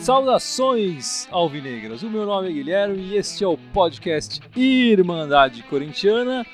[0.00, 6.46] Saudações alvinegras, o meu nome é Guilherme e este é o podcast Irmandade Corintiana.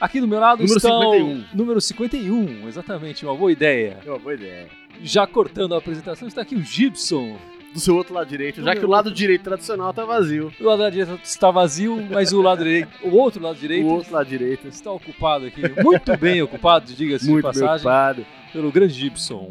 [0.00, 1.44] Aqui do meu lado Número estão 51.
[1.54, 3.98] número 51, exatamente, uma boa ideia.
[4.04, 4.68] É uma boa ideia.
[5.02, 7.36] Já cortando a apresentação, está aqui o Gibson.
[7.76, 10.50] Do seu outro lado direito, já que o lado direito tradicional tá vazio.
[10.58, 14.14] O lado direito está vazio, mas o lado direito, o outro lado direito O outro
[14.14, 18.26] lado direito, está ocupado aqui, muito bem ocupado, diga-se de muito bem passagem, ocupado.
[18.50, 19.50] pelo grande Gibson.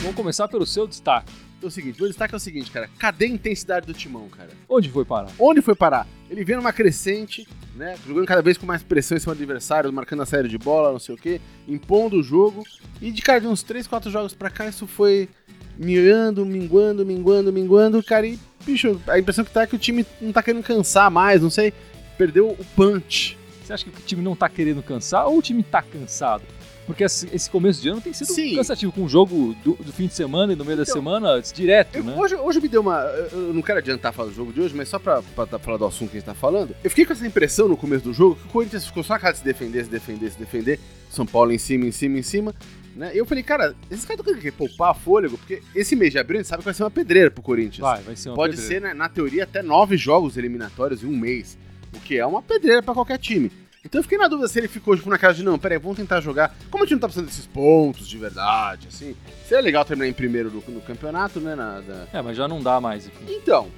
[0.00, 1.30] Vamos começar pelo seu destaque.
[1.64, 2.90] É o seguinte, meu destaque é o seguinte, cara.
[2.98, 4.50] Cadê a intensidade do timão, cara?
[4.68, 5.30] Onde foi parar?
[5.38, 6.06] Onde foi parar?
[6.28, 7.96] Ele vem numa crescente, né?
[8.06, 10.92] Jogando cada vez com mais pressão em cima do adversário, marcando a série de bola,
[10.92, 12.62] não sei o quê, impondo o jogo.
[13.00, 15.26] E de cara, de uns 3, 4 jogos pra cá, isso foi
[15.78, 18.26] minguando, minguando, minguando, minguando, cara.
[18.26, 21.40] E, bicho, a impressão que tá é que o time não tá querendo cansar mais,
[21.40, 21.72] não sei.
[22.18, 23.38] Perdeu o punch.
[23.64, 26.42] Você acha que o time não tá querendo cansar ou o time tá cansado?
[26.86, 28.54] Porque esse começo de ano tem sido Sim.
[28.56, 31.40] cansativo, com o jogo do, do fim de semana e no meio da Então, semana
[31.40, 32.14] direto, Eu- né?
[32.14, 32.98] hoje, hoje me deu uma.
[33.32, 35.78] Eu não quero adiantar falar do jogo de hoje, mas só pra, pra tá- falar
[35.78, 36.76] do assunto que a gente tá falando.
[36.84, 39.18] Eu fiquei com essa impressão no começo do jogo que o Corinthians ficou só a
[39.18, 40.78] cara de se defender, se defender, se defender.
[41.10, 42.54] São Paulo em cima, em cima, em cima.
[42.94, 43.12] Né?
[43.14, 46.38] E eu falei, cara, esses caras estão querendo poupar fôlego, porque esse mês de abril
[46.38, 47.78] a gente sabe que vai ser uma pedreira pro Corinthians.
[47.78, 48.74] Vai, vai ser uma Pode pedreira.
[48.86, 51.56] ser, né, na teoria, até nove jogos eliminatórios em um mês.
[51.92, 53.50] O que é uma pedreira pra qualquer time.
[53.84, 56.20] Então eu fiquei na dúvida se ele ficou tipo, naquela de não, peraí, vamos tentar
[56.20, 56.56] jogar.
[56.70, 59.14] Como a gente não tá precisando desses pontos de verdade, assim.
[59.46, 61.54] Seria legal terminar em primeiro no, no campeonato, né?
[61.54, 63.26] Na, É, mas já não dá mais, enfim.
[63.28, 63.68] Então,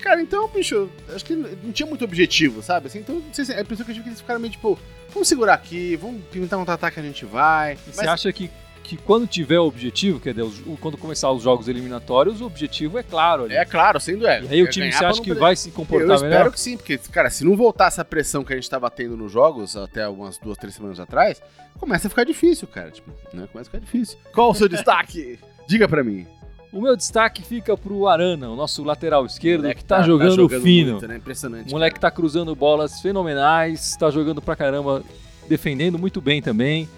[0.00, 2.86] cara, então, bicho, acho que não tinha muito objetivo, sabe?
[2.86, 4.78] Assim, então, não sei se a impressão que eu tive que eles ficaram meio tipo,
[5.12, 7.74] vamos segurar aqui, vamos tentar um contra-ataque, a gente vai.
[7.74, 8.48] E Mas- você acha que,
[8.86, 10.48] que quando tiver o objetivo, quer dizer,
[10.80, 13.54] quando começar os jogos eliminatórios, o objetivo é claro ali.
[13.54, 14.42] É claro, sendo é.
[14.42, 16.52] e aí o É time, você acha que vai se Eu comportar espero melhor?
[16.52, 19.32] que sim, porque, cara, se não voltar essa pressão que a gente tava tendo nos
[19.32, 21.42] jogos até umas duas, três semanas atrás,
[21.78, 22.90] começa a ficar difícil, cara.
[22.92, 23.48] Tipo, né?
[23.50, 24.16] Começa a ficar difícil.
[24.32, 25.38] Qual o seu destaque?
[25.66, 26.24] Diga pra mim.
[26.72, 30.92] O meu destaque fica pro Arana, o nosso lateral esquerdo, Moleque que tá, jogando, fino.
[30.92, 31.16] muito, né?
[31.16, 31.68] Impressionante.
[31.68, 35.02] O moleque tá cruzando bolas fenomenais, tá jogando pra caramba,
[35.48, 36.88] defendendo muito bem também.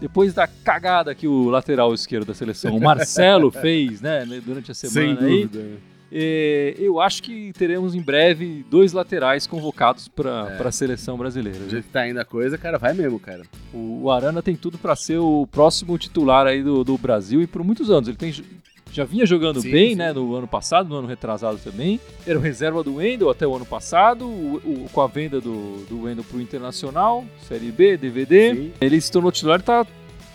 [0.00, 4.74] Depois da cagada que o lateral esquerdo da seleção, o Marcelo, fez, né, durante a
[4.74, 5.78] Sem semana aí, dúvida.
[6.12, 10.56] é, eu acho que teremos em breve dois laterais convocados pra É.
[10.56, 11.58] pra seleção brasileira.
[11.58, 13.42] Do jeito que tá indo a coisa, cara, vai mesmo, cara.
[13.72, 17.46] O, o Arana tem tudo pra ser o próximo titular aí do, do Brasil e
[17.46, 18.08] por muitos anos.
[18.08, 18.32] Ele tem,
[18.92, 19.94] já vinha jogando Sim, bem, sim.
[19.96, 22.00] né, no ano passado, no ano retrasado também.
[22.26, 25.84] Era o reserva do Wendel até o ano passado, o- o- com a venda do,
[25.88, 28.54] do Wendel pro Internacional, Série B, DVD.
[28.54, 28.72] Sim.
[28.80, 29.86] Ele se tornou titular e tá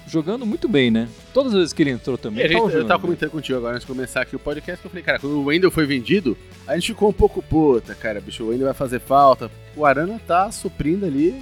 [0.07, 1.09] jogando muito bem, né?
[1.33, 3.31] Todas as vezes que ele entrou E também, a ele gente, tava eu tava comentando
[3.31, 5.71] contigo agora antes de começar aqui o podcast, que eu falei, cara, quando o Wendel
[5.71, 9.49] foi vendido, a gente ficou um pouco puta, cara, bicho, o Wendel vai fazer falta.
[9.75, 11.35] O Arana tá suprindo ali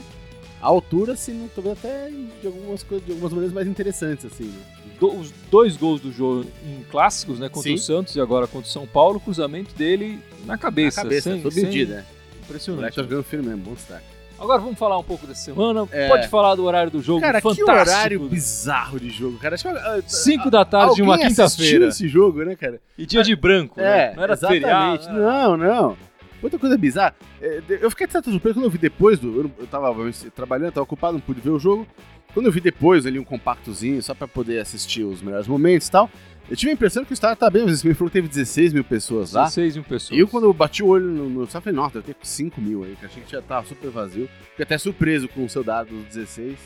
[0.62, 2.10] a altura, assim, não vendo até
[2.42, 4.62] de algumas coisas, de algumas maneiras mais interessantes, assim, né?
[5.00, 7.76] Do- os dois gols do jogo em clássicos, né, contra Sim.
[7.76, 10.98] o Santos e agora contra o São Paulo, cruzamento dele na cabeça.
[11.02, 12.06] Na cabeça, sem, sob sem- medida, né?
[12.44, 12.96] Impressionante.
[12.96, 14.04] tá jogando firme mesmo, bom destaque.
[14.40, 15.88] Agora vamos falar um pouco dessa semana.
[15.92, 16.10] É.
[16.10, 17.66] Pode falar do horário do jogo Cara, fantástico.
[17.66, 19.56] que horário bizarro de jogo, cara.
[19.56, 21.88] Acho que, ah, 5 da tarde de uma quinta-feira.
[21.88, 22.82] esse jogo, né, cara?
[22.98, 24.14] E dia de branco, É, né?
[24.16, 24.62] Não era exatamente.
[24.64, 25.14] feriado.
[25.14, 25.20] né?
[25.20, 25.98] Não, não.
[26.42, 29.50] Outra coisa bizarra, é, eu fiquei de certa surpresa quando eu vi depois do.
[29.58, 29.96] Eu tava
[30.36, 31.88] trabalhando, tava ocupado, não pude ver o jogo.
[32.34, 35.92] Quando eu vi depois ali um compactozinho, só pra poder assistir os melhores momentos e
[35.92, 36.10] tal,
[36.50, 38.74] eu tive a impressão que o estádio tá bem, mas me falou que teve 16
[38.74, 39.44] mil pessoas lá.
[39.44, 40.18] 16 mil pessoas.
[40.18, 42.60] E eu, quando eu bati o olho no, no só falei, nossa, deve ter 5
[42.60, 44.28] mil aí, que achei que já tava super vazio.
[44.50, 46.58] Fiquei até surpreso com o seu dado dos 16.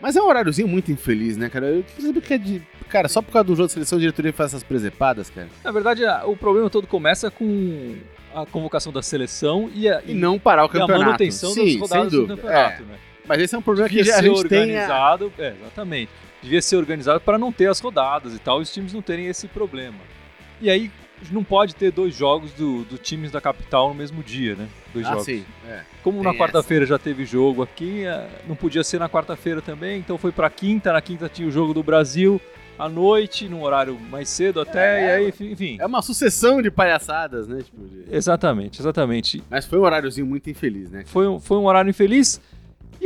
[0.00, 1.66] Mas é um horáriozinho muito infeliz, né, cara?
[1.66, 2.62] Eu saber que é de.
[2.90, 5.48] Cara, só por causa do jogo de seleção, a diretoria faz essas presepadas, cara.
[5.62, 7.96] Na verdade, o problema todo começa com
[8.34, 11.24] a convocação da seleção e a, E não parar o campeonato.
[11.24, 11.42] das
[11.78, 12.82] rodadas do campeonato.
[12.82, 12.84] É.
[12.84, 12.98] Né?
[13.26, 14.58] Mas esse é um problema que Devia já a ser gente tem.
[14.58, 15.32] a- organizado.
[15.38, 16.10] É, exatamente.
[16.42, 19.26] Devia ser organizado para não ter as rodadas e tal, e os times não terem
[19.26, 19.96] esse problema.
[20.60, 20.90] E aí
[21.32, 24.68] não pode ter dois jogos do, do times da capital no mesmo dia, né?
[24.92, 25.24] Dois Ah, jogos.
[25.24, 25.44] sim.
[25.66, 25.80] É.
[26.02, 29.98] Como Tem na quarta-feira já teve jogo aqui, eh, não podia ser na quarta-feira também,
[29.98, 30.92] então foi pra quinta.
[30.92, 32.38] Na quinta tinha o jogo do Brasil
[32.78, 35.76] à noite, num horário mais cedo até, É, e aí, enfim.
[35.80, 37.62] É uma sucessão de palhaçadas, né?
[37.62, 39.42] Tipo, de- Exatamente, exatamente.
[39.48, 41.04] Mas foi um horáriozinho muito infeliz, né?
[41.06, 42.38] Foi um, foi um horário infeliz.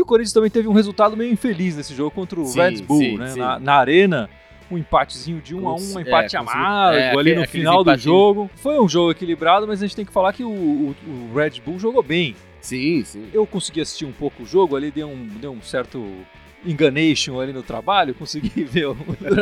[0.08, 2.98] O Corinthians também teve um resultado meio infeliz nesse jogo contra o Sim, Red Bull,
[2.98, 3.28] sim, né?
[3.28, 3.38] sim.
[3.40, 4.30] Na, na arena,
[4.70, 7.34] um empatezinho de 1 um a 1 um, um É, empate consegui- amargo é, ali
[7.34, 8.50] no final do jogo.
[8.56, 11.60] Foi um jogo equilibrado, mas a gente tem que falar que o, o- o Red
[11.62, 12.34] Bull jogou bem.
[12.62, 13.28] Sim, sim.
[13.34, 16.02] Eu consegui assistir um pouco o jogo ali, deu um, deu um certo
[16.64, 18.86] enganation ali no trabalho, consegui ver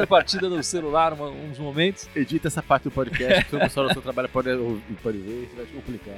[0.03, 2.09] a partida no celular uma- uns momentos.
[2.15, 4.49] Edita essa parte do podcast, que o pessoal do seu trabalho pode,
[5.01, 6.17] pode ver, isso vai te complicar.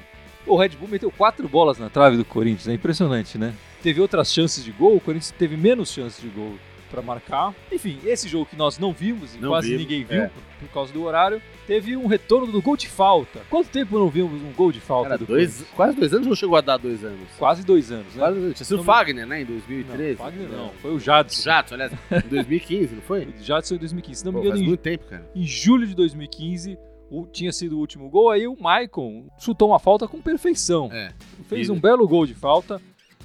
[0.49, 3.55] O Red Bull meteu quatro bolas na trave do Corinthians, é impressionante, né?
[3.83, 6.55] Teve outras chances de gol, o Corinthians teve menos chances de gol
[6.91, 7.55] para marcar.
[7.71, 10.31] Enfim, esse jogo que nós não vimos e Não quase vimos, ninguém viu é.
[10.59, 13.41] por, causa do horário, teve um retorno do gol de falta.
[13.51, 16.35] Quanto tempo não vimos um gol de falta Cara, do dois, quase dois anos ou
[16.35, 17.29] chegou a dar dois anos?
[17.39, 18.19] Quase dois anos, né?
[18.21, 18.41] Quase.
[18.55, 20.17] Tinha sido o Não- Fagner, né, em Não, 2013.
[20.17, 21.43] Fagner não, foi o Jadson.
[21.43, 23.27] Jadson, aliás, em 2015, não foi?
[23.39, 24.19] O Jadson em 2015.
[24.21, 25.31] Se não me Pô, engano, faz em muito tempo, cara.
[25.37, 26.79] em julho de 2015
[27.11, 30.91] o- tinha sido o último gol, aí o Maicon chutou uma falta com perfeição.
[30.93, 31.13] É.
[31.49, 32.81] Fez E- um belo gol de falta.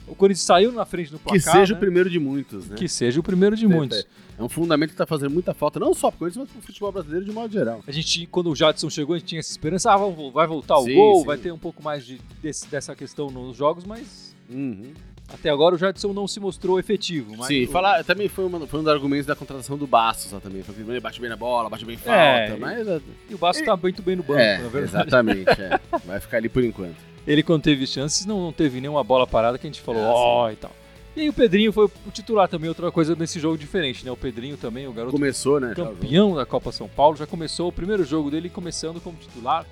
[0.06, 1.40] O Corinthians saiu na frente Que placar.
[1.54, 1.78] seja né?
[1.78, 2.76] o primeiro de muitos, né?
[2.76, 4.06] Que seja o primeiro de É, muitos.
[4.38, 6.92] É um fundamento que tá fazendo muita falta, não só pro Corinthians, mas pro futebol
[6.92, 7.82] brasileiro de modo geral.
[7.88, 10.78] A gente, quando o Jadson chegou, a gente tinha essa esperança, ah, vai- vai voltar
[10.78, 11.26] o Sim, gol, sim.
[11.26, 14.92] vai ter um pouco mais de, desse- dessa questão nos jogos, mas Uhum.
[15.32, 17.36] Até agora o Jadson não se mostrou efetivo.
[17.38, 20.32] Mas Sim, o- falar, também foi, uma, foi um dos argumentos da contratação do Bastos
[20.32, 20.62] lá também.
[20.64, 22.88] Foi ele bate bem na bola, bate bem em falta, É, mas...
[23.30, 25.06] E o Bastos tá muito bem no banco, É, na verdade.
[25.08, 25.80] exatamente, é.
[26.06, 26.96] Vai ficar ali por enquanto.
[27.26, 30.06] Ele, quando teve chances, não, não teve nenhuma bola parada que a gente falou, É,
[30.08, 30.72] ó, e tal.
[31.16, 34.12] E aí o Pedrinho foi o titular também, outra coisa nesse jogo diferente, né?
[34.12, 35.74] O Pedrinho também, o garoto Começou, né?
[35.76, 39.64] campeão da Copa São Paulo, já começou o primeiro jogo dele começando como titular.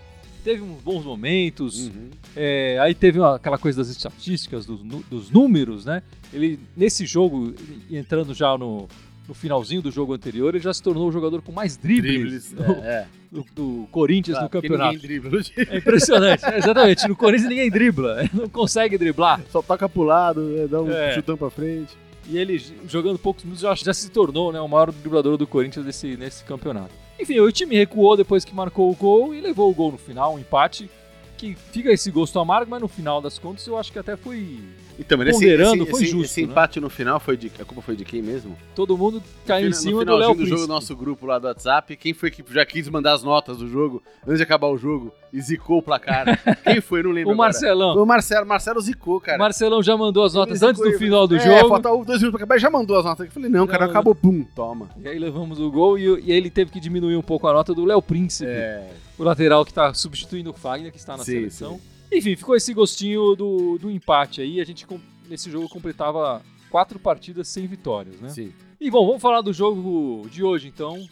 [0.43, 2.09] Teve uns bons momentos, Uhum.
[2.35, 6.01] é, aí teve uma- aquela coisa das estatísticas, dos, dos números, né?
[6.33, 7.53] Ele, nesse jogo,
[7.91, 8.87] entrando já no,
[9.27, 12.53] no finalzinho do jogo anterior, ele já se tornou o jogador com mais dribles, Dribles,
[12.53, 13.07] do, é, é.
[13.31, 14.93] do- do Corinthians Tá, no campeonato.
[14.93, 15.41] ninguém dribla.
[15.69, 17.07] É impressionante, é, exatamente.
[17.07, 19.41] No Corinthians ninguém dribla, não consegue driblar.
[19.51, 21.13] Só toca pro lado, é, dá um É.
[21.13, 21.95] chutão pra frente.
[22.27, 25.85] E ele, jogando poucos minutos, já, já se tornou né, o maior driblador do Corinthians
[25.85, 26.93] desse, nesse campeonato.
[27.21, 30.33] Enfim, o time recuou depois que marcou o gol e levou o gol no final,
[30.33, 30.89] um empate.
[31.37, 34.59] Que fica esse gosto amargo, mas no final das contas eu acho que até foi.
[35.01, 36.51] Então, mas Ponderando, esse, foi esse, justo, esse né?
[36.51, 37.51] empate no final foi de.
[37.59, 38.55] A culpa foi de quem mesmo?
[38.75, 40.67] Todo mundo caiu em no cima do Léo do jogo, Príncipe.
[40.69, 44.01] nosso grupo lá do WhatsApp, quem foi que já quis mandar as notas do jogo
[44.23, 46.25] antes de acabar o jogo e zicou o placar?
[46.63, 47.01] quem foi?
[47.01, 47.29] Não lembro.
[47.29, 47.47] O agora.
[47.47, 47.93] Marcelão.
[47.93, 48.45] Foi o Marcelo.
[48.45, 49.37] Marcelo zicou, cara.
[49.37, 51.69] O Marcelão já mandou as notas antes do final do é, jogo.
[51.69, 53.25] falta dois minutos pra acabar e já mandou as notas.
[53.25, 54.89] Eu falei, não, cara, Não, acabou, pum, toma.
[55.03, 57.73] E aí levamos o gol e, e ele teve que diminuir um pouco a nota
[57.73, 58.87] do Léo Príncipe, É,
[59.17, 61.79] o lateral que está substituindo o Fagner, que está na Sim, seleção.
[62.11, 64.59] Enfim, ficou esse gostinho do, do empate aí.
[64.59, 64.85] A gente,
[65.29, 68.29] nesse jogo, completava quatro partidas sem vitórias, né?
[68.29, 68.53] sim.
[68.79, 71.07] E bom, vamos falar do jogo de hoje então.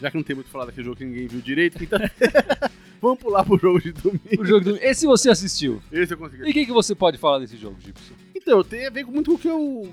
[0.00, 1.98] Já que não tem muito falar daquele jogo que ninguém viu direito, então.
[3.00, 4.40] Vamos pular pro jogo de domingo.
[4.42, 4.76] O jogo do...
[4.76, 5.82] Esse você assistiu.
[5.90, 6.46] Esse eu consegui.
[6.46, 8.14] E o que, que você pode falar desse jogo, Gibson?
[8.34, 9.90] Então, tem a ver com muito com o que eu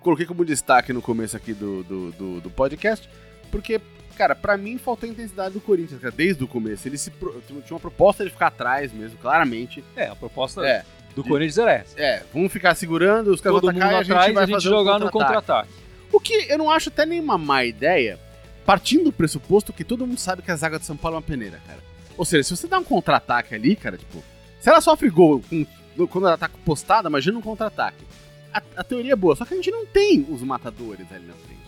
[0.00, 3.08] coloquei como destaque no começo aqui do, do, do, do podcast,
[3.50, 3.80] porque,
[4.18, 6.86] cara, pra mim faltou a intensidade do Corinthians, cara, desde o começo.
[6.86, 9.82] Ele se pro- tinha uma proposta de ficar atrás mesmo, claramente.
[9.96, 10.84] É, a proposta É,
[11.14, 11.98] do Corinthians era essa.
[12.00, 14.46] é, vamos ficar segurando, os caras vão atacar e a atrás gente e vai a
[14.46, 15.70] gente jogar no contra-ataque.
[16.12, 18.18] O que eu não acho até nenhuma má ideia,
[18.66, 21.22] partindo do pressuposto que todo mundo sabe que a zaga de São Paulo é uma
[21.22, 21.78] peneira, cara.
[22.16, 24.22] Ou seja, se você dá um contra-ataque ali, cara, tipo,
[24.60, 25.66] se ela sofre gol com-
[26.08, 28.04] quando ela tá postada, imagina um contra-ataque.
[28.52, 31.34] A, a teoria é boa, só que a gente não tem os matadores ali na
[31.34, 31.58] frente.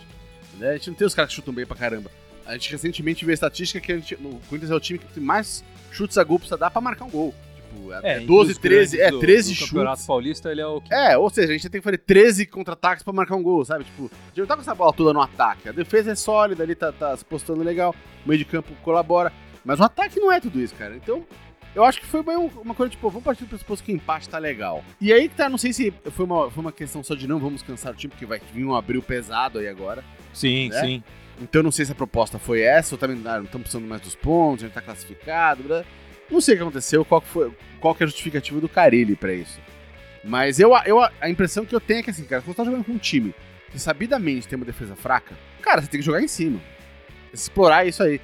[0.59, 0.71] né?
[0.71, 2.11] A gente não tem os caras que chutam bem pra caramba.
[2.47, 5.07] A gente recentemente viu a estatística que a gente, o Corinthians é o time que
[5.07, 7.35] tem mais chutes a gol precisa dar pra marcar um gol.
[7.57, 10.07] Tipo, é, é entre 12, os 13, é grandes do- 13 do Campeonato chutes.
[10.07, 13.03] Paulista, ele é o que É, ou seja, a gente tem que fazer 13 contra-ataques
[13.05, 13.85] pra marcar um gol, sabe?
[13.85, 15.69] Tipo, a gente não tá com essa bola toda no ataque.
[15.69, 17.95] A defesa é sólida, ali tá, tá se postando legal,
[18.25, 19.33] o meio de campo colabora.
[19.65, 20.97] Mas o ataque não é tudo isso, cara.
[20.97, 21.25] Então,
[21.75, 24.29] eu acho que foi um- uma coisa, tipo, vamos partir do pressuposto que o empate
[24.29, 24.83] tá legal.
[25.01, 27.39] E aí que tá, não sei se foi uma, foi uma questão só de não
[27.39, 30.03] vamos cansar o time, porque vai vir um abril pesado aí agora.
[30.33, 30.81] Sim, né?
[30.81, 31.03] sim.
[31.41, 34.03] Então não sei se a proposta foi essa, ou também ah, não estamos precisando mais
[34.03, 35.85] dos pontos, a gente tá classificado, blá.
[36.31, 39.17] não sei o que aconteceu, qual que, foi, qual que é a justificativa do Carilli
[39.17, 39.59] pra isso.
[40.23, 42.65] Mas eu, eu, a impressão que eu tenho é que assim, cara, quando você tá
[42.65, 43.35] jogando com um time
[43.73, 46.61] que sabidamente tem uma defesa fraca, cara, você tem que jogar em cima.
[47.33, 48.21] Explorar isso aí.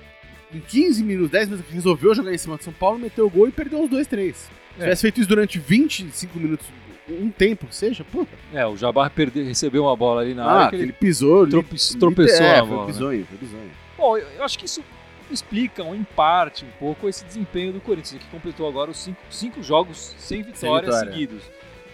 [0.52, 3.49] Em 15 minutos, 10 minutos, resolveu jogar em cima do São Paulo, meteu o gol
[3.49, 4.37] e perdeu os dois, três.
[4.37, 4.80] Se É.
[4.80, 6.66] tivesse feito isso durante 25 minutos,
[7.09, 8.27] um tempo que seja, pô.
[8.53, 11.47] É, o Jabbar perde, recebeu uma bola ali na Ah, área que ele ele pisou.
[11.47, 12.81] trope- tropeçou é, foi bola.
[12.83, 12.87] né?
[12.87, 13.71] bizonho, foi bizonho.
[13.97, 14.83] Bom, eu eu acho que isso
[15.31, 19.63] explica, em parte, um pouco esse desempenho do Corinthians, que completou agora os cinco, cinco
[19.63, 21.13] jogos sem vitórias vitória.
[21.13, 21.43] seguidos.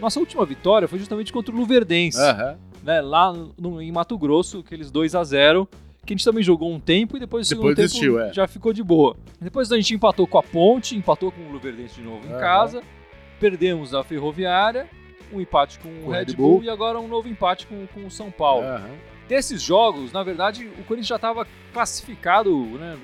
[0.01, 2.59] Nossa última vitória foi justamente contra o Luverdense, Aham.
[2.83, 5.69] né, lá no- em Mato Grosso, aqueles 2 a 0
[6.05, 8.33] que a gente também jogou um tempo e depois, Depois segundo desistiu, tempo é.
[8.33, 9.17] já ficou de boa.
[9.41, 12.41] Depois a gente empatou com a Ponte, empatou com o Luverdense de novo em Aham.
[12.41, 12.83] casa,
[13.39, 14.89] perdemos a Ferroviária,
[15.33, 16.65] um empate com o o Red Red Bull, Bull.
[16.65, 18.91] e agora um novo empate com, com o São Paulo Aham.
[19.29, 22.97] desses jogos, na verdade, o Corinthians já estava classificado né,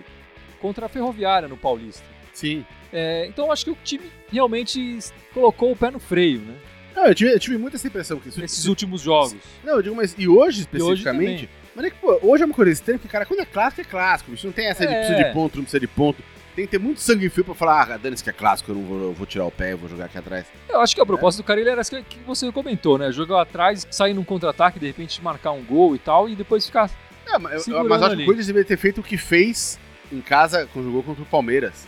[0.60, 2.04] contra a Ferroviária no Paulista.
[2.32, 2.64] Sim.
[2.92, 4.98] É, então acho que o time realmente
[5.34, 6.54] colocou o pé no freio, né?
[6.94, 8.40] Não, eu, tive, eu tive muito essa impressão que isso.
[8.40, 9.36] Nesses últimos jogos.
[9.62, 11.48] Não, eu digo, mas e hoje E hoje especificamente?
[11.74, 13.84] mas é que, pô, hoje é uma coisa estranha, porque, cara, quando é clássico, é
[13.84, 14.30] clássico.
[14.32, 14.98] Gente não tem essa de É.
[15.04, 16.22] precisa de ponto, não precisa de ponto.
[16.58, 18.82] Tem que ter muito sangue frio pra falar, ah, dane-se que é clássico, eu não
[18.82, 20.44] vou, eu vou tirar o pé, eu vou jogar aqui atrás.
[20.68, 23.12] Eu acho que a proposta do Carilli era essa que- você comentou, né?
[23.12, 26.90] Jogar atrás, sair num contra-ataque, de repente marcar um gol e tal, e depois ficar.
[27.32, 29.78] É, mas, eu- mas acho que o Corinthians deveria ter feito o que fez
[30.12, 31.86] em casa quando jogou contra o Palmeiras.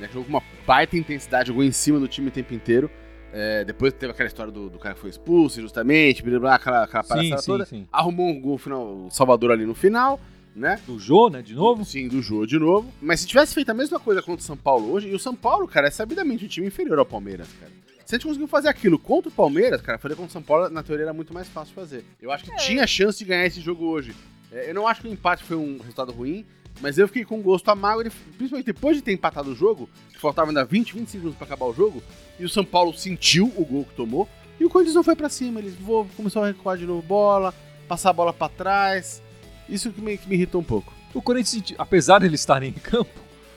[0.00, 0.08] Né?
[0.08, 2.90] Jogou com uma baita intensidade, jogou em cima do time o tempo inteiro.
[3.32, 6.82] É, depois teve aquela história do, do cara que foi expulso, justamente, blá, blá, aquela,
[6.82, 7.66] aquela Sim, palhaçada sim, toda.
[7.66, 7.86] sim.
[7.92, 10.18] Arrumou um gol final, o Salvador ali no final,
[10.58, 10.80] né?
[10.86, 11.40] Do Jô, né?
[11.42, 11.84] De novo.
[11.84, 12.92] Sim, do jogo de novo.
[13.00, 15.34] Mas se tivesse feito a mesma coisa contra o São Paulo hoje, e o São
[15.34, 17.70] Paulo, cara, é sabidamente um time inferior ao Palmeiras, cara.
[18.04, 20.68] Se a gente conseguiu fazer aquilo contra o Palmeiras, cara, fazer contra o São Paulo,
[20.70, 22.04] na teoria, era muito mais fácil de fazer.
[22.20, 24.14] Eu acho que tinha chance de ganhar esse jogo hoje.
[24.50, 26.46] É, eu não acho que o empate foi um resultado ruim,
[26.80, 30.18] mas eu fiquei com gosto amargo, de- principalmente depois de ter empatado o jogo, que
[30.18, 32.02] faltava ainda 20, 20 segundos pra acabar o jogo,
[32.40, 34.26] e o São Paulo sentiu o gol que tomou,
[34.58, 35.74] e o Corinthians não foi pra cima, eles
[36.16, 37.52] começou a recuar de novo bola,
[37.86, 39.22] passar a bola pra trás.
[39.68, 40.92] Isso que me, que me irritou um pouco.
[41.14, 43.10] O Corinthians sentiu, apesar de eles estarem em campo,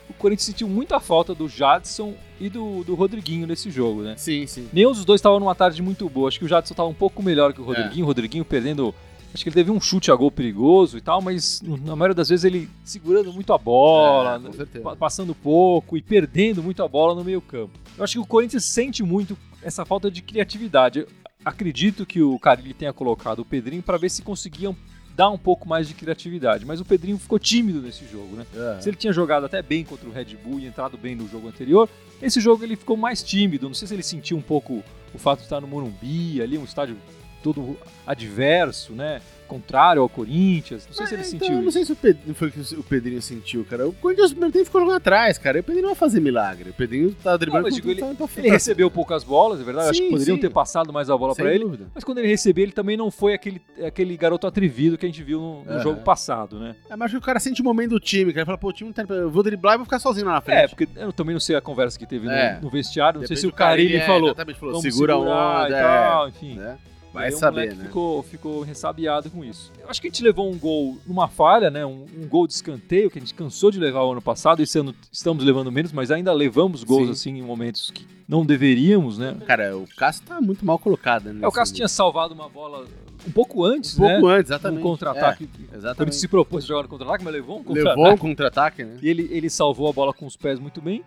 [0.09, 4.15] o Corinthians sentiu muita falta do Jadson e do, do Rodriguinho nesse jogo, né?
[4.17, 4.67] Sim, sim.
[4.73, 6.27] Nenhum dos dois estavam numa tarde muito boa.
[6.27, 8.03] Acho que o Jadson estava um pouco melhor que o Rodriguinho.
[8.05, 8.93] O Rodriguinho perdendo.
[9.33, 12.27] Acho que ele teve um chute a gol perigoso e tal, mas na maioria das
[12.27, 14.41] vezes ele segurando muito a bola,
[14.75, 17.71] É, pa- passando pouco e perdendo muito a bola no meio-campo.
[17.97, 20.99] Eu acho que o Corinthians sente muito essa falta de criatividade.
[20.99, 21.07] Eu
[21.45, 24.75] acredito que o Carilli tenha colocado o Pedrinho para ver se conseguiam
[25.15, 28.45] dar um pouco mais de criatividade, mas o Pedrinho ficou tímido nesse jogo, né?
[28.55, 28.81] É.
[28.81, 31.47] Se ele tinha jogado até bem contra o Red Bull e entrado bem no jogo
[31.47, 31.89] anterior,
[32.21, 33.67] esse jogo ele ficou mais tímido.
[33.67, 36.63] Não sei se ele sentiu um pouco o fato de estar no Morumbi, ali um
[36.63, 36.97] estádio
[37.43, 39.21] todo adverso, né?
[39.51, 40.87] Contrário ao Corinthians.
[40.87, 42.51] Não sei se ele É, então, sentiu eu não sei se o Pedrinho, foi o
[42.51, 43.87] que o Pedrinho sentiu, cara.
[43.87, 45.57] O Corinthians primeiro tempo ficou jogando atrás, cara.
[45.57, 46.69] E o Pedrinho não vai fazer milagre.
[46.69, 49.89] O Pedrinho tá driblando Não, digo, ele- tá Ele recebeu poucas bolas, é verdade.
[49.89, 50.41] Acho que Sim, poderiam sim.
[50.41, 51.69] ter passado mais a bola para ele.
[51.93, 55.21] Mas quando ele recebeu, ele também não foi aquele, aquele garoto atrevido que a gente
[55.23, 55.81] viu no, no Aham.
[55.83, 56.75] jogo passado, né?
[56.89, 58.41] É, mas acho que o cara sente o momento do time, cara.
[58.41, 59.13] Ele fala, pô, o time não tá.
[59.13, 60.57] Eu vou driblar e vou ficar sozinho lá na frente.
[60.57, 62.59] É, porque eu também não sei a conversa que teve no- É.
[62.61, 63.19] no, vestiário.
[63.19, 64.33] Não sei Depende se o Carilli ele é, falou.
[64.35, 66.53] falou, Vamos segura a onda, e tal, enfim.
[66.53, 66.77] é, né?
[67.13, 67.85] Vai aí saber, né?
[67.85, 69.71] Ficou, ficou ressabiado com isso.
[69.81, 71.85] Eu acho que a gente levou um gol numa falha, né?
[71.85, 74.61] Um, um gol de escanteio que a gente cansou de levar o ano passado.
[74.61, 77.11] Esse ano estamos levando menos, mas ainda levamos gols Sim.
[77.11, 79.35] assim em momentos que não deveríamos, né?
[79.45, 81.41] Cara, o Cássio tá muito mal colocado, né?
[81.43, 82.85] É, o Cássio tinha salvado uma bola
[83.27, 84.35] um pouco antes, Um pouco né?
[84.35, 84.79] antes, exatamente.
[84.79, 85.43] Um contra-ataque.
[85.43, 86.15] É, Quando ele exatamente.
[86.15, 87.99] se propôs a jogar no contra-ataque, mas levou um contra-ataque.
[87.99, 88.97] Levou um contra-ataque, né?
[89.01, 91.03] E ele, ele salvou a bola com os pés muito bem.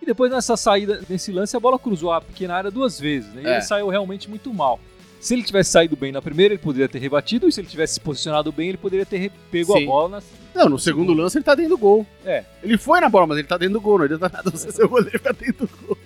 [0.00, 3.42] E depois nessa saída, nesse lance, a bola cruzou a pequena área duas vezes, né?
[3.42, 3.52] E É.
[3.54, 4.78] ele saiu realmente muito mal.
[5.20, 7.94] Se ele tivesse saído bem na primeira, ele poderia ter rebatido, e se ele tivesse
[7.94, 9.82] se posicionado bem, ele poderia ter pego Sim.
[9.82, 10.22] a bola na,
[10.62, 12.06] Não, no segundo lance ele tá dentro do gol.
[12.24, 12.44] É.
[12.62, 13.98] Ele foi na bola, mas ele tá dentro do gol.
[13.98, 15.98] Não adianta nada você ser o goleiro ficar dentro do gol.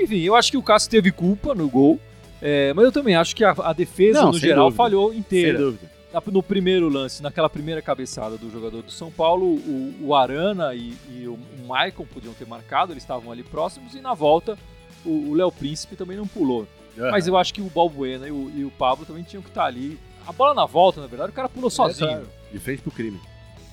[0.00, 2.00] Enfim, eu acho que o Cássio teve culpa no gol,
[2.40, 4.76] é, mas eu também acho que a, a defesa, Não, no sem geral, dúvida.
[4.76, 5.58] falhou Sem inteira.
[5.58, 5.92] dúvida.
[6.12, 10.74] Na- No primeiro lance, naquela primeira cabeçada do jogador do São Paulo, o, o Arana
[10.74, 14.58] e, e o, Maicon podiam ter marcado, eles estavam ali próximos, e na volta
[15.06, 16.66] o Léo Príncipe também não pulou.
[16.96, 19.64] Mas eu acho que o Balbuena e o, e o Pablo também tinham que estar
[19.64, 19.98] ali.
[20.26, 22.08] A bola na volta, na verdade, o cara pulou sozinho.
[22.10, 22.28] É, claro.
[22.52, 23.18] De frente pro crime.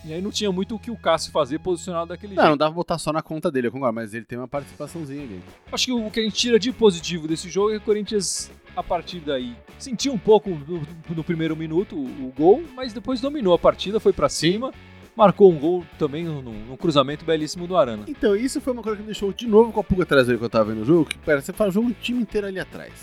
[0.06, 2.50] E aí não tinha muito o que o Cássio fazer posicionado daquele Não, jeito.
[2.52, 5.22] não dá pra botar só na conta dele, eu concordo, mas ele tem uma participaçãozinha
[5.24, 5.42] ali.
[5.72, 8.50] Acho que o que a gente tira de positivo desse jogo é que o Corinthians,
[8.78, 10.82] a partir daí, sentiu um pouco no,
[11.14, 14.72] no primeiro minuto o, o gol, mas depois dominou a partida, foi pra cima,
[15.20, 18.06] marcou um gol também num, num cruzamento belíssimo do Arana.
[18.08, 20.46] Então, isso foi uma coisa que me deixou de novo com a pulga traseira que
[20.46, 22.58] eu tava vendo o jogo, que pera, você faz o jogo o time inteiro ali
[22.58, 22.94] atrás.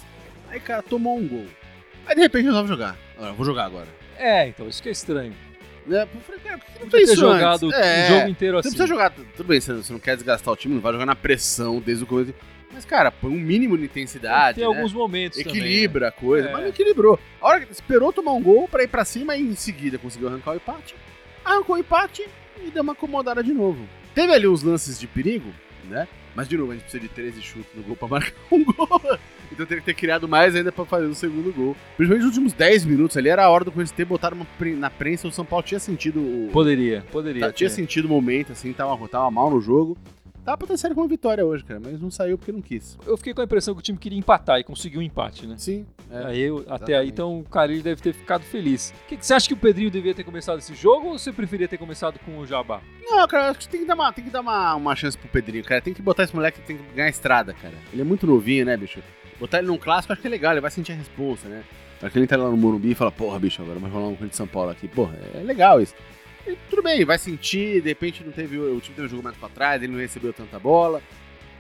[0.49, 1.44] Aí, cara, tomou um gol.
[2.06, 2.96] Aí, de repente, resolve jogar.
[3.20, 3.87] Ah, vou jogar agora.
[4.18, 5.35] É, então, isso que é estranho.
[5.87, 6.02] Né?
[6.14, 7.78] Eu falei, cara, por que não fez ter jogado antes?
[7.78, 8.04] É.
[8.06, 8.76] o jogo inteiro Você assim.
[8.78, 11.06] precisa jogar, tudo bem, você não, você não quer desgastar o time, não vai jogar
[11.06, 12.32] na pressão desde o começo.
[12.73, 14.75] Mas, cara, põe um mínimo de intensidade, Tem né?
[14.75, 15.58] alguns momentos também, né?
[15.61, 16.52] Equilibra a coisa, É.
[16.52, 17.18] mas não equilibrou.
[17.40, 20.28] A hora que esperou tomar um gol pra ir pra cima e em seguida conseguiu
[20.28, 20.94] arrancar o empate.
[21.47, 22.29] Arrancou o empate
[22.62, 23.87] e deu uma acomodada de novo.
[24.15, 25.50] Teve ali uns lances de perigo,
[25.88, 26.09] né?
[26.35, 29.00] Mas de novo, a gente precisa de 13 chutes no gol pra marcar um gol.
[29.50, 31.75] Então teria que ter criado mais ainda pra fazer o segundo gol.
[31.97, 34.91] Principalmente nos últimos 10 minutos ali, era a hora do Corinthians ter botado pre- na
[34.91, 35.29] prensa.
[35.29, 36.50] O São Paulo tinha sentido o.
[36.53, 37.47] Poderia, poderia.
[37.47, 39.97] tá- tinha sentido o momento, assim, tava, tava mal no jogo.
[40.47, 42.97] Tava pra ter saído com uma vitória hoje, cara, mas não saiu porque não quis.
[43.05, 45.57] Eu fiquei com a impressão que o time queria empatar e conseguiu um empate, né?
[45.59, 45.85] Sim.
[46.09, 46.25] é.
[46.26, 48.95] Aí eu- até aí, então, o Carilli deve ter ficado feliz.
[49.09, 51.67] Que, que você acha que o Pedrinho devia ter começado esse jogo ou você preferia
[51.67, 52.81] ter começado com o Jabá?
[53.03, 55.29] Não, cara, acho que tem que dar, uma, tem que dar uma, uma chance pro
[55.29, 55.81] Pedrinho, cara.
[55.83, 57.75] Tem que botar esse moleque, tem que ganhar estrada, cara.
[57.93, 59.03] Ele é muito novinho, né, bicho?
[59.41, 61.65] Botar ele num clássico, acho que é legal, ele vai sentir a responsa, né?
[61.99, 64.26] Pra que ele tá lá no Morumbi e fala, porra, bicho, agora vai rolar um
[64.26, 64.87] de São Paulo aqui.
[64.87, 65.95] Porra, é legal isso.
[66.47, 69.37] E tudo bem, vai sentir, de repente não teve, o time teve um jogo mais
[69.37, 71.03] pra trás, ele não recebeu tanta bola.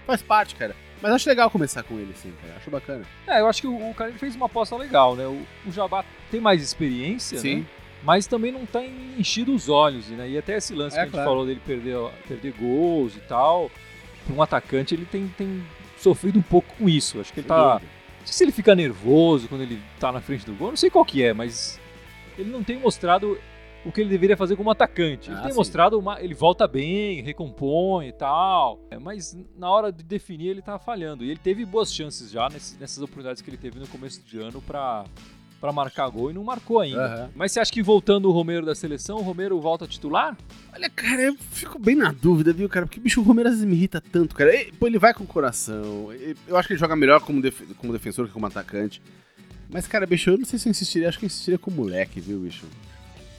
[0.06, 0.76] Faz parte, cara.
[1.02, 2.54] Mas acho legal começar com ele, sim, cara.
[2.56, 3.04] Acho bacana.
[3.26, 5.26] É, eu acho que o, o Carilli fez uma aposta legal, né?
[5.26, 7.64] O, o Jabá tem mais experiência, né?
[8.02, 8.82] mas também não tá
[9.18, 10.28] enchido os olhos, né?
[10.30, 11.28] E até esse lance É, que a gente claro.
[11.28, 11.96] falou dele perder,
[12.28, 13.70] perder gols e tal,
[14.30, 15.62] um atacante ele tem, tem
[15.98, 17.20] sofrido um pouco com isso.
[17.20, 17.74] Acho que ele Sem tá.
[17.74, 17.90] dúvida.
[18.20, 20.88] Não sei se ele fica nervoso quando ele tá na frente do gol, não sei
[20.90, 21.80] qual que é, mas
[22.38, 23.38] ele não tem mostrado
[23.86, 25.30] o que ele deveria fazer como atacante.
[25.30, 25.56] Ele Ah, tem sim.
[25.56, 30.62] mostrado uma, ele volta bem, recompõe e tal, é, mas na hora de definir ele
[30.62, 31.24] tá falhando.
[31.24, 34.38] E ele teve boas chances já nesse- nessas oportunidades que ele teve no começo de
[34.38, 35.04] ano pra
[35.58, 37.02] para marcar gol e não marcou ainda.
[37.06, 37.30] Aham.
[37.34, 40.36] Mas você acha que voltando o Romero da seleção, o Romero volta titular?
[40.72, 42.84] Olha, cara, eu fico bem na dúvida, viu, cara?
[42.84, 44.54] Porque, bicho, o Romero às vezes me irrita tanto, cara.
[44.54, 46.10] Ele, pô, ele vai com o coração.
[46.46, 49.00] Eu acho que ele joga melhor como, def- como defensor que como atacante.
[49.70, 51.08] Mas, cara, bicho, eu não sei se eu insistiria.
[51.08, 52.66] Acho que eu insistiria com o moleque, viu, bicho?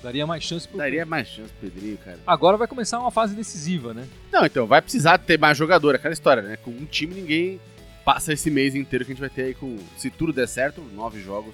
[0.07, 2.17] Daria mais chance pro Daria mais chance pro Pedrinho, cara.
[2.25, 4.07] Agora vai começar uma fase decisiva, né?
[4.31, 6.55] Não, então, vai precisar ter mais jogador, aquela história, né?
[6.55, 7.59] Com um time ninguém
[8.05, 10.81] passa esse mês inteiro que a gente vai ter aí com, se tudo der certo,
[10.93, 11.53] nove jogos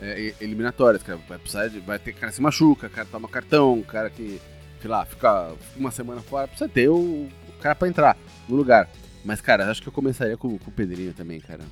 [0.00, 1.18] é, eliminatórios, cara.
[1.28, 4.40] Vai precisar de, vai ter cara que se machuca, cara toma cartão, cara que,
[4.80, 8.16] sei lá, fica uma semana fora, precisa ter o, o cara pra entrar
[8.48, 8.88] no lugar.
[9.24, 11.64] Mas, cara, acho que eu começaria com, com o Pedrinho também, cara.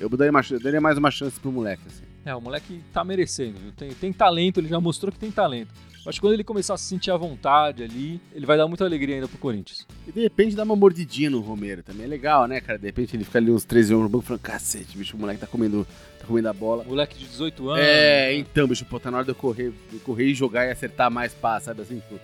[0.00, 2.04] Eu daria, uma, ch- daria mais uma chance pro moleque, assim.
[2.24, 3.72] É, o moleque tá merecendo, viu?
[3.72, 5.70] Tem, tem talento, ele já mostrou que tem talento.
[6.04, 8.84] Acho que quando ele começar a se sentir à vontade ali, ele vai dar muita
[8.84, 9.86] alegria ainda pro Corinthians.
[10.06, 12.06] E de repente dá uma mordidinha no Romero também.
[12.06, 12.76] É legal, né, cara?
[12.76, 15.40] De repente ele fica ali uns 13 anos no banco falando, cacete, bicho, o moleque
[15.40, 15.86] tá comendo,
[16.18, 16.82] tá comendo a bola.
[16.82, 17.84] Moleque de 18 anos.
[17.84, 20.72] É, então, bicho, pô, tá na hora de eu correr, de correr e jogar e
[20.72, 22.02] acertar mais passes, sabe assim?
[22.08, 22.16] Pô.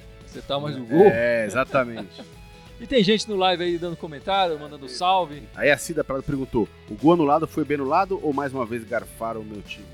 [0.47, 1.07] Tá mais o gol.
[1.07, 2.23] É, exatamente.
[2.81, 5.43] E tem gente no live aí dando comentário, mandando salve.
[5.55, 8.85] Aí a Cida Prado perguntou: o gol anulado foi bem anulado ou mais uma vez
[8.85, 9.87] garfaram o meu time?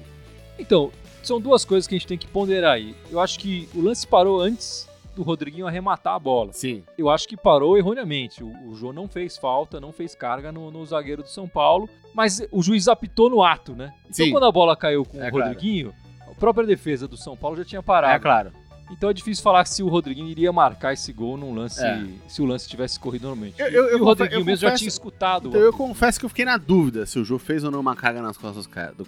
[0.59, 2.95] Então, são duas coisas que a gente tem que ponderar aí.
[3.11, 6.53] Eu acho que o lance parou antes do Rodriguinho arrematar a bola.
[6.53, 6.83] Sim.
[6.99, 8.43] Eu acho que parou erroneamente.
[8.43, 11.89] O, o Jô não fez falta, não fez carga no, no zagueiro do São Paulo,
[12.13, 13.95] mas o juiz apitou no ato, né?
[14.11, 14.33] Então Sim.
[14.33, 15.47] quando a bola caiu com É o claro.
[15.49, 15.95] Rodriguinho,
[16.29, 18.15] a própria defesa do São Paulo já tinha parado.
[18.15, 18.53] É claro.
[18.91, 22.05] Então é difícil falar se o Rodriguinho iria marcar esse gol num lance, É.
[22.29, 23.61] se o lance tivesse corrido normalmente.
[23.61, 25.49] Eu- eu- e eu o Rodriguinho eu mesmo já confesso- tinha escutado.
[25.49, 27.97] Então eu confesso que eu fiquei na dúvida se o Jô fez ou não uma
[27.97, 28.93] carga nas costas do cara.
[28.93, 29.05] do.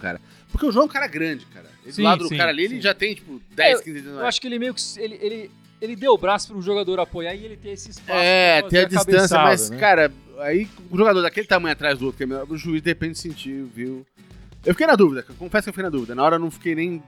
[0.50, 1.66] Porque o João é um cara grande, cara.
[1.84, 2.80] Ele Sim, do lado do sim, cara ali, ele sim.
[2.80, 4.20] já tem, tipo, 10, É, 15 anos.
[4.20, 4.80] Eu acho que ele meio que.
[4.98, 8.18] Ele, ele, ele deu o braço para o jogador apoiar e ele tem esse espaço.
[8.18, 9.76] É, tem a fazer distância, mas, né?
[9.78, 12.88] cara, aí o jogador daquele tamanho atrás do outro, que é melhor, o juiz de
[12.90, 14.04] repente sentiu, viu?
[14.64, 16.14] Eu fiquei na dúvida, confesso que eu fiquei na dúvida.
[16.14, 17.00] Na hora eu não fiquei nem.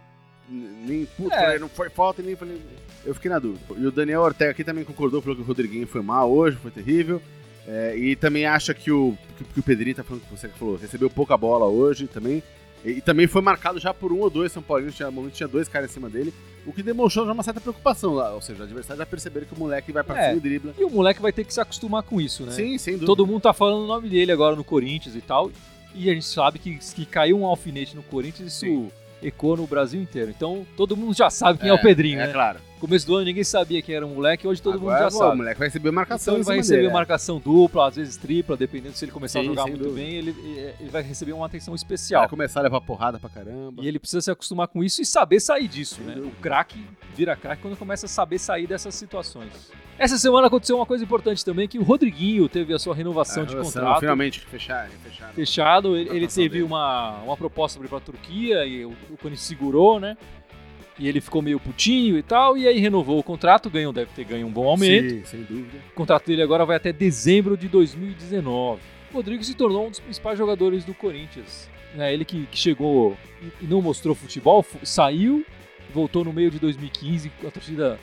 [0.48, 1.40] Nem puto, É.
[1.40, 2.60] falei, não foi falta, nem falei.
[3.04, 3.60] Eu fiquei na dúvida.
[3.76, 6.70] E o Daniel Ortega aqui também concordou, falou que o Rodriguinho foi mal hoje, foi
[6.70, 7.20] terrível.
[7.66, 10.76] É, e também acha que o, que, que o Pedrinho tá falando que você falou,
[10.76, 12.42] recebeu pouca bola hoje também.
[12.84, 15.34] E, e também foi marcado já por um ou dois São Paulinos, tinha, no momento
[15.34, 16.32] tinha dois caras em cima dele,
[16.64, 18.32] o que demonstrou já uma certa preocupação lá.
[18.32, 20.24] Ou seja, o adversário já perceberam que o moleque vai pra É.
[20.28, 20.74] cima e dribla.
[20.78, 22.52] E o moleque vai ter que se acostumar com isso, né?
[22.52, 23.06] Sim, sem dúvida.
[23.06, 25.50] Todo mundo tá falando o nome dele agora no Corinthians e tal.
[25.94, 28.90] E a gente sabe que, que caiu um alfinete no Corinthians, isso Sim.
[29.22, 30.30] Ecoa no Brasil inteiro.
[30.30, 32.32] Então todo mundo já sabe quem é, o Pedrinho, é, né?
[32.32, 32.60] claro.
[32.78, 35.16] Começo do ano ninguém sabia quem era o moleque, hoje todo Agora, mundo já pô,
[35.24, 35.36] O sabe.
[35.38, 36.92] moleque vai receber marcação Então ele vai receber dele, é.
[36.92, 39.96] marcação dupla, às vezes tripla, dependendo se ele começar Sim, a jogar muito dúvida.
[39.96, 40.30] bem, ele,
[40.78, 42.28] ele vai receber uma atenção Vai especial.
[42.28, 43.82] começar a levar porrada pra caramba.
[43.82, 46.14] E ele precisa se acostumar com isso e saber sair disso, né?
[46.14, 46.28] dúvida.
[46.28, 46.84] O craque
[47.16, 49.50] vira craque quando começa a saber sair dessas situações.
[49.98, 53.46] Essa semana aconteceu uma coisa importante também, que o Rodriguinho teve a sua renovação A
[53.46, 54.00] de relação, contrato.
[54.00, 55.32] Finalmente, fecharam, fecharam.
[55.34, 55.88] fechado.
[55.96, 56.64] Ele, ele Contratação teve dele.
[56.64, 60.16] uma, uma proposta para ir pra Turquia e o, o Corinthians segurou, né?
[61.00, 64.24] E ele ficou meio putinho e tal, e aí renovou o contrato, ganhou, deve ter
[64.24, 65.10] ganho um bom aumento.
[65.10, 65.78] Sim, sem dúvida.
[65.92, 68.80] O contrato dele agora vai até dezembro de 2019.
[69.12, 71.68] O Rodrigo se tornou um dos principais jogadores do Corinthians.
[71.96, 73.16] É, ele que, que chegou
[73.62, 75.44] e- não mostrou futebol, fu- saiu,
[75.94, 77.98] voltou no meio de 2015, a torcida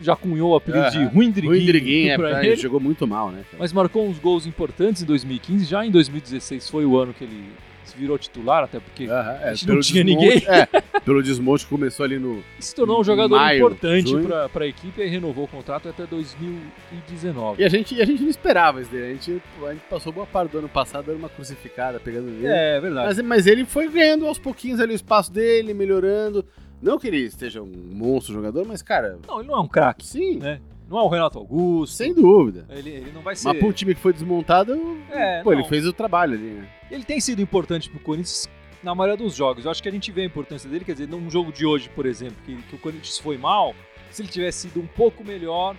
[0.00, 1.08] já cunhou o apelido de Aham.
[1.08, 2.56] Ruindriguinho, O Indriguinho, é, pra- ele.
[2.56, 3.42] jogou muito mal, né?
[3.50, 3.56] cara?
[3.58, 5.64] Mas marcou uns gols importantes em 2015.
[5.64, 7.44] Já em 2016 foi o ano que ele
[7.84, 10.44] se virou titular, até porque é, a gente não tinha desmonte- ninguém.
[10.48, 10.66] É,
[11.00, 12.42] pelo desmonte que começou ali no.
[12.58, 14.12] se tornou um jogador Maio, importante
[14.52, 17.60] para a equipe e renovou o contrato até 2019.
[17.60, 19.02] E a gente, e a gente não esperava isso daí.
[19.02, 22.46] A gente, a gente passou boa parte do ano passado dando uma crucificada, pegando ele.
[22.46, 23.06] É, verdade.
[23.08, 26.44] Mas, mas ele foi ganhando aos pouquinhos ali o espaço dele, melhorando.
[26.82, 30.04] Não que ele esteja um monstro jogador, mas, cara, Não, ele não é um craque,
[30.04, 30.60] sim, né?
[30.90, 31.94] Não é o Renato Augusto.
[31.96, 32.66] sem dúvida.
[32.68, 33.48] Ele, ele não vai ser.
[33.48, 34.74] Mas um time que foi desmontado,
[35.10, 35.58] É, pô, não.
[35.60, 36.68] ele fez o trabalho ali, né?
[36.90, 38.46] Ele tem sido importante pro Corinthians
[38.82, 39.64] na maioria dos jogos.
[39.64, 41.88] Eu acho que a gente vê a importância dele, quer dizer, num jogo de hoje,
[41.88, 43.74] por exemplo, que, que o Corinthians foi mal,
[44.10, 45.74] se ele tivesse sido um pouco melhor,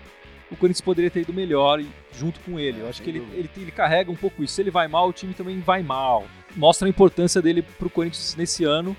[0.49, 1.87] o Corinthians poderia ter ido melhor e,
[2.17, 2.79] junto com ele.
[2.79, 4.53] Eu É, acho que ele, ele, ele carrega um pouco isso.
[4.55, 6.25] Se ele vai mal, o time também vai mal.
[6.55, 8.95] Mostra a importância dele pro Corinthians nesse ano.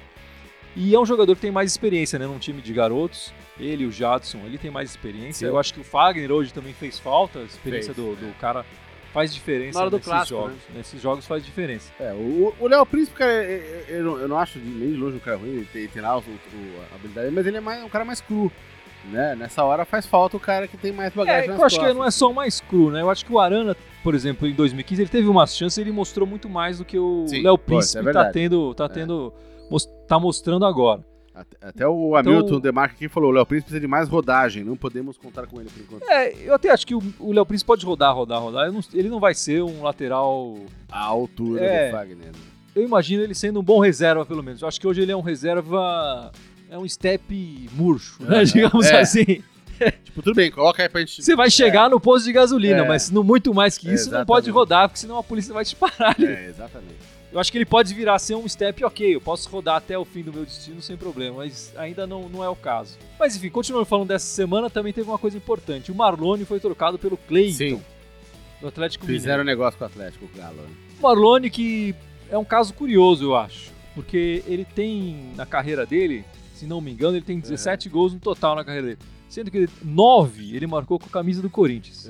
[0.76, 2.26] E é um jogador que tem mais experiência, né?
[2.26, 3.32] Num time de garotos.
[3.58, 5.46] Ele e o Jadson, ele tem mais experiência.
[5.46, 5.52] Sim.
[5.52, 8.64] Eu acho que o Fagner hoje também fez falta, a experiência Fez, do, do cara
[9.12, 10.56] faz diferença Na hora do nesses clássico, jogos.
[10.74, 11.92] Nesses jogos faz diferença.
[12.00, 15.16] É, o Léo Príncipe, cara, é- é- eu, não- eu não acho nem de longe
[15.16, 17.84] um cara ruim, ele tem, tem lá o, o- a habilidade, mas ele é mais,
[17.84, 18.50] um cara mais cru.
[19.12, 19.36] Né?
[19.36, 21.80] Nessa hora faz falta o cara que tem mais É, bagagem nas eu acho que
[21.82, 21.96] costas.
[21.96, 23.02] não é só o mais cru, né?
[23.02, 25.92] Eu acho que o Arana, por exemplo, em 2015, ele teve umas chances e ele
[25.92, 28.32] mostrou muito mais do que o Léo é Príncipe tá verdade.
[28.32, 28.88] tendo, tá É.
[28.88, 29.32] tendo,
[29.70, 31.04] mos- tá mostrando agora.
[31.60, 34.76] Até, o Hamilton Então- Demarca aqui falou, o Léo Príncipe precisa de mais rodagem, não
[34.76, 36.08] podemos contar com ele por enquanto.
[36.08, 38.66] É, eu até acho que o Léo Príncipe pode rodar, rodar, rodar.
[38.66, 40.56] Eu não- ele não vai ser um lateral.
[40.92, 41.86] A altura É.
[41.90, 42.26] do Fagner.
[42.26, 42.32] né?
[42.76, 44.62] Eu imagino ele sendo um bom reserva, pelo menos.
[44.62, 46.30] Eu acho que hoje ele é um reserva.
[46.70, 48.42] É um step murcho, né?
[48.42, 48.44] É,
[48.78, 49.00] Digamos é.
[49.00, 49.24] assim.
[50.04, 51.20] Tipo, tudo bem, coloca aí pra gente...
[51.20, 52.88] Você vai chegar no posto de gasolina, É.
[52.88, 55.74] mas no muito mais que isso, não pode rodar, porque senão a polícia vai te
[55.74, 56.14] parar.
[56.16, 56.26] ali.
[56.26, 56.94] É, exatamente.
[57.34, 59.98] Eu acho que ele pode virar a ser um step ok, eu posso rodar até
[59.98, 62.96] o fim do meu destino sem problema, mas ainda não, não é o caso.
[63.18, 65.90] Mas enfim, continuando falando dessa semana, também teve uma coisa importante.
[65.90, 67.82] O Marlone foi trocado pelo Cleiton, Sim,
[68.60, 69.58] do Atlético fizeram Mineiro.
[69.58, 70.54] negócio com o Atlético, Galo.
[70.58, 70.68] né?
[71.00, 71.92] O Marlone que
[72.30, 76.92] é um caso curioso, eu acho, porque ele tem na carreira dele, se não me
[76.92, 78.98] engano, ele tem 17 gols no total na carreira dele.
[79.34, 82.08] Sendo que 9 ele marcou com a camisa do Corinthians.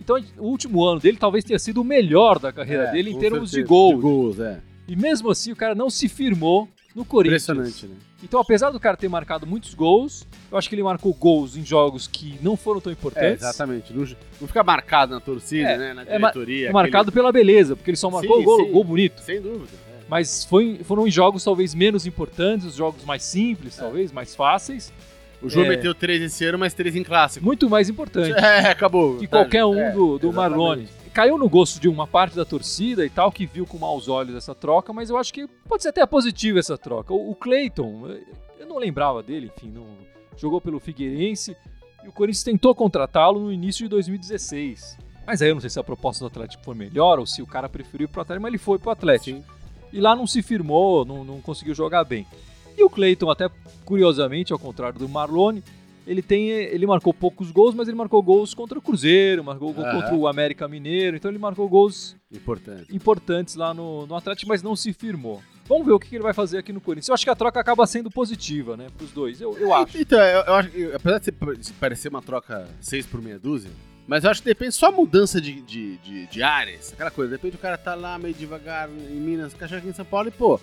[0.00, 3.18] Então, o último ano dele talvez tenha sido o melhor da carreira É, dele em
[3.20, 3.68] termos de certeza.
[3.68, 3.94] gols.
[3.94, 4.60] De gols, é.
[4.88, 7.44] E mesmo assim, o cara não se firmou no Corinthians.
[7.44, 7.94] Impressionante, né?
[8.24, 11.64] Então, apesar do cara ter marcado muitos gols, eu acho que ele marcou gols em
[11.64, 13.42] jogos que não foram tão É, importantes.
[13.44, 13.92] exatamente.
[13.92, 14.00] Não,
[14.40, 15.94] não fica marcado na torcida, É, né?
[15.94, 16.68] Na é ma- diretoria.
[16.68, 18.72] É marcado pela beleza, porque ele só marcou Sim, gol, sim.
[18.72, 19.20] gol bonito.
[19.22, 19.68] Sem dúvida.
[19.92, 19.96] é.
[20.08, 23.82] Mas foi, foram em jogos talvez menos importantes, os jogos mais simples, É.
[23.82, 24.92] talvez, mais fáceis.
[25.46, 25.68] O João É.
[25.70, 27.44] meteu três esse ano, mas três em clássico.
[27.44, 29.16] Muito mais importante É, acabou.
[29.18, 30.34] que qualquer um é, do, do exatamente.
[30.36, 30.88] Marlone.
[31.12, 34.34] Caiu no gosto de uma parte da torcida e tal, que viu com maus olhos
[34.36, 37.14] essa troca, mas eu acho que pode ser até positivo essa troca.
[37.14, 38.20] O, o Clayton, eu-
[38.60, 39.86] eu não lembrava dele, enfim, não,
[40.36, 41.56] jogou pelo Figueirense
[42.04, 44.98] e o Corinthians tentou contratá-lo no início de 2016.
[45.26, 47.46] Mas aí eu não sei se a proposta do Atlético foi melhor ou se o
[47.46, 49.38] cara preferiu ir pro Atlético, mas ele foi pro Atlético.
[49.38, 49.44] Sim.
[49.92, 52.26] E lá não se firmou, não, não conseguiu jogar bem.
[52.76, 53.48] E o Cleiton, até
[53.84, 55.62] curiosamente, ao contrário do Marlone,
[56.06, 59.84] ele tem, ele marcou poucos gols, mas ele marcou gols contra o Cruzeiro, marcou gol
[59.84, 62.94] contra o América Mineiro, então ele marcou gols Importante.
[62.94, 65.42] importantes lá no, no Atlético, mas não se firmou.
[65.68, 67.08] Vamos ver o que ele vai fazer aqui no Corinthians.
[67.08, 69.40] Eu acho que a troca acaba sendo positiva, né, pros dois.
[69.40, 69.98] Eu, eu acho.
[69.98, 73.70] Então, eu, eu acho que, apesar de parecer uma troca 6 por meia dúzia,
[74.06, 77.32] mas eu acho que depende só a mudança de, de, de, de áreas, aquela coisa.
[77.32, 80.30] Depende do cara tá lá meio devagar em Minas, cachorro aqui em São Paulo e,
[80.30, 80.60] pô,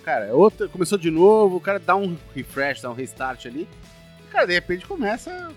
[0.00, 3.68] cara, é outra, começou de novo, o cara dá um refresh, dá um restart ali.
[4.20, 5.52] E, cara, de repente começa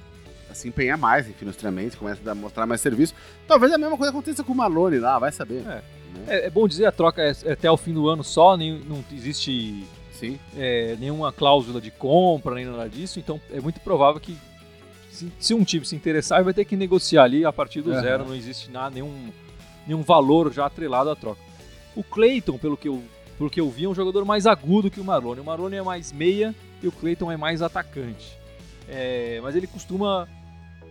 [0.50, 3.14] a se empenhar mais, enfim, nos treinamentos, começa a mostrar mais serviço.
[3.48, 5.62] Talvez a mesma coisa aconteça com o Malone lá, vai saber.
[5.62, 5.64] É.
[5.64, 5.84] Né?
[6.28, 8.80] É, é bom dizer, a troca é, é até o fim do ano só, nem,
[8.80, 10.40] não existe Sim.
[10.56, 14.38] é, nenhuma cláusula de compra, nem nada disso, então é muito provável que
[15.10, 17.92] se, se um time se interessar, ele vai ter que negociar ali a partir do
[17.92, 18.02] Aham.
[18.02, 19.32] zero, não existe nada, nenhum,
[19.86, 21.42] nenhum valor já atrelado à troca.
[21.96, 23.04] O Clayton, pelo que, eu,
[23.38, 25.42] pelo que eu vi, é um jogador mais agudo que o Marlone.
[25.42, 28.38] O Marlone é mais meia e o Clayton é mais atacante.
[28.88, 30.28] É, mas ele costuma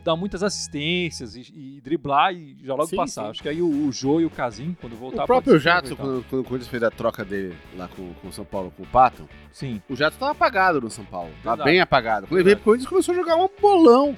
[0.04, 3.24] dar muitas assistências e, e driblar e já logo Sim, passar.
[3.24, 3.30] sim.
[3.30, 5.22] Acho que aí o, o Jô e o Casim, quando voltar...
[5.22, 5.94] O próprio aproveitar.
[5.94, 8.82] quando, quando o Corinthians fez a troca dele lá com, com o São Paulo, com
[8.82, 9.80] o Pato, Sim.
[9.88, 11.30] o Jadson tava apagado no São Paulo.
[11.44, 11.62] Verdade.
[11.62, 12.26] bem apagado.
[12.26, 14.16] Quando ele veio pro Corinthians, começou a jogar um bolão.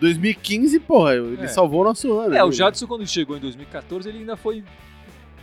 [0.00, 1.48] 2015, porra, ele É.
[1.48, 2.34] salvou o nosso ano.
[2.34, 4.62] É, o Jadson quando chegou em 2014, ele ainda foi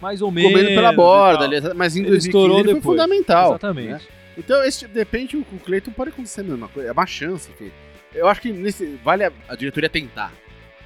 [0.01, 0.51] mais ou menos...
[0.51, 3.49] Comendo pela borda, ali, mas em Ele 2015 estourou ele foi fundamental.
[3.51, 3.89] Exatamente.
[3.89, 4.01] né?
[4.37, 6.89] Então, esse de repente, o, o Cleiton pode acontecer a mesma coisa.
[6.89, 7.71] É uma chance, enfim.
[8.13, 10.31] Eu acho que nesse, vale a, a diretoria tentar.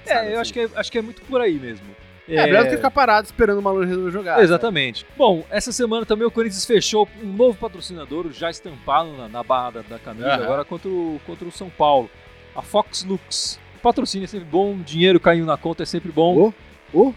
[0.06, 1.86] É, eu acho que é, acho que é muito por aí mesmo.
[2.28, 4.41] É, melhor do que ficar parado esperando o Malone resolver jogar.
[4.41, 5.06] Exatamente.
[5.17, 9.71] Bom, essa semana também o Corinthians fechou um novo patrocinador, já estampado na, na barra
[9.71, 10.43] da, da camisa, Aham.
[10.43, 12.10] agora contra o, contra o São Paulo.
[12.56, 13.60] A Fox Lux.
[13.82, 16.54] Patrocínio é sempre bom, dinheiro caindo na conta é sempre bom.
[16.93, 17.13] Ô, ô.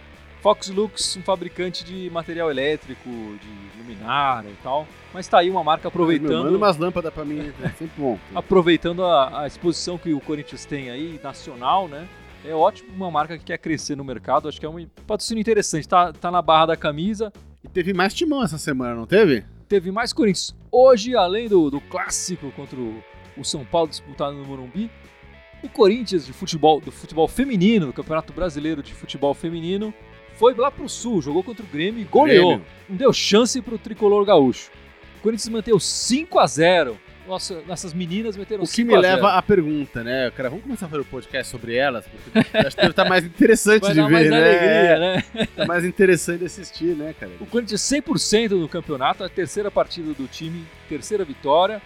[0.47, 4.87] Fox Lux, um fabricante de material elétrico, de luminária e tal.
[5.13, 6.45] Mas tá aí uma marca aproveitando.
[6.45, 8.17] Manda umas lâmpadas pra mim, é sempre bom.
[8.33, 12.07] aproveitando a, a exposição que o Corinthians tem aí, nacional, né?
[12.45, 15.85] É ótimo, uma marca que quer crescer no mercado, acho que é um patrocínio interessante.
[15.85, 17.29] Tá, tá na barra da camisa,
[17.61, 19.43] E teve mais timão essa semana, não teve?
[19.67, 20.55] teve mais Corinthians.
[20.71, 23.03] Hoje, além do, do clássico contra o,
[23.35, 24.89] o São Paulo disputado no Morumbi,
[25.61, 29.93] o Corinthians de futebol, do futebol feminino, do Campeonato Brasileiro de Futebol Feminino,
[30.37, 32.49] foi lá pro Sul, jogou contra o Grêmio e goleou.
[32.57, 32.65] Grêmio.
[32.89, 34.69] Não deu chance pro tricolor gaúcho.
[35.19, 36.97] O Corinthians manteve 5 a 0
[37.27, 39.15] Nossa, nossas meninas meteram O que 5 me a 0.
[39.15, 40.31] leva à pergunta, né?
[40.31, 43.25] Cara, vamos começar a fazer o podcast sobre elas, porque acho que deve estar mais
[43.25, 44.37] interessante de ver, mais né?
[44.37, 45.47] alegria, né?
[45.55, 47.31] Tá mais interessante de assistir, né, cara?
[47.41, 51.81] O Corinthians 100% no campeonato, a terceira partida do time, terceira vitória.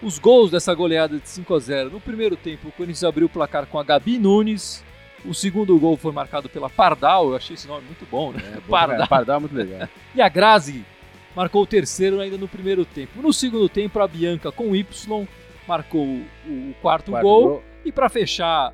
[0.00, 3.28] Os gols dessa goleada de 5 a 0 no primeiro tempo, o Corinthians abriu o
[3.28, 4.84] placar com a Gabi Nunes,
[5.24, 8.40] O segundo gol foi marcado pela Pardal, eu achei esse nome muito bom, né?
[8.56, 9.08] É, Pardal.
[9.08, 9.88] Pardal é muito legal.
[10.14, 10.84] E a Grazi
[11.34, 13.20] marcou o terceiro ainda no primeiro tempo.
[13.20, 15.26] No segundo tempo, a Bianca com Y
[15.66, 17.62] marcou o, quarto, Quarto gol.
[17.84, 18.72] E para fechar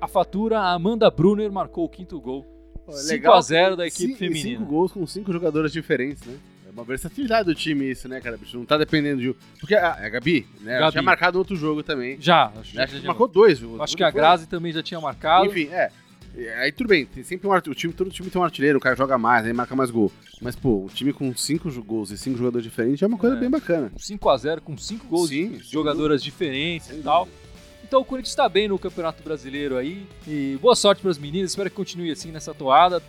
[0.00, 2.46] a fatura, a Amanda Brunner marcou o quinto gol.
[2.84, 4.60] Pô, 5 a 0 da equipe feminina.
[4.60, 6.36] Cinco gols com cinco jogadoras diferentes, né?
[6.76, 8.36] Uma versatilidade do time isso, né, cara?
[8.36, 9.34] Bicho, não tá dependendo de...
[9.58, 10.78] Porque a, a Gabi, né?
[10.78, 10.92] Gabi.
[10.92, 12.18] tinha marcado outro jogo também.
[12.20, 12.84] Já, acho, Né?
[12.84, 13.62] Acho que marcou dois.
[13.62, 15.46] o acho que a foi- Grazi também já tinha marcado.
[15.46, 15.90] Enfim, é.
[16.60, 18.94] Aí tudo bem, tem sempre um o time, todo time tem um artilheiro, o cara
[18.94, 20.12] joga mais, aí marca mais gol.
[20.42, 23.40] Mas, pô, um time com cinco gols e cinco jogadores diferentes é uma coisa É.
[23.40, 23.90] bem bacana.
[23.96, 27.24] 5 a 0 com 5 gols Sim, de jogadoras diferentes Sem e tal.
[27.24, 27.46] dúvida.
[27.84, 30.06] Então o Corinthians está bem no Campeonato Brasileiro aí.
[30.28, 33.02] E boa sorte para as meninas, espero que continue assim nessa toada.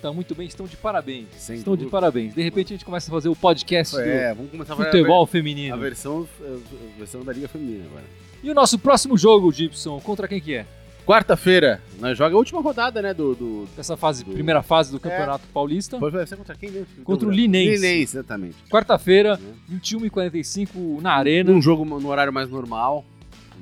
[0.00, 1.26] Tá muito bem, estão de parabéns.
[1.36, 1.90] Sem estão de dúvida.
[1.90, 2.34] parabéns.
[2.34, 5.26] De repente a gente começa a fazer o podcast É, vamos começar do futebol a,
[5.26, 5.76] feminino.
[5.76, 8.04] ver- a versão, a versão da Liga Feminina agora.
[8.42, 10.66] E o nosso próximo jogo, Gibson, contra quem que é?
[11.06, 13.34] Quarta-feira, nós joga a última rodada, né, do...
[13.34, 13.68] do...
[13.76, 15.98] Dessa fase, Do- primeira fase do Campeonato Paulista.
[15.98, 16.86] Pode ser contra quem mesmo?
[17.04, 17.76] Contra o Linense.
[17.76, 18.56] Linense, exatamente.
[18.70, 19.38] Quarta-feira,
[19.70, 19.74] É.
[19.74, 21.50] 21h45 na Arena.
[21.52, 23.04] Num jogo no horário mais normal,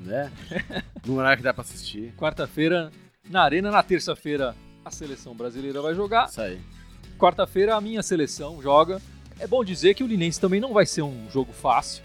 [0.05, 0.31] né?
[1.07, 2.13] no horário que dá pra assistir.
[2.17, 2.91] Quarta-feira
[3.31, 3.71] na Arena.
[3.71, 4.55] Na terça-feira,
[4.89, 6.29] a seleção brasileira vai jogar.
[6.29, 6.59] Isso aí.
[7.19, 9.01] Quarta-feira, a minha seleção joga.
[9.39, 12.03] É bom dizer que o Linense também não vai ser um jogo fácil.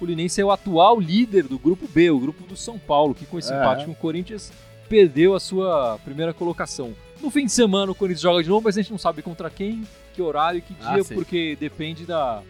[0.00, 3.24] O Linense é o atual líder do grupo B, o grupo do São Paulo, que
[3.24, 3.56] com esse É.
[3.56, 4.52] empate com o Corinthians
[4.88, 6.94] perdeu a sua primeira colocação.
[7.20, 9.48] No fim de semana o Corinthians joga de novo, mas a gente não sabe contra
[9.48, 11.14] quem, que horário e que Ah, dia, sim.
[11.14, 12.42] porque depende da,